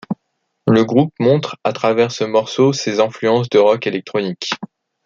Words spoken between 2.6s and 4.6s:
ses influences de rock électronique.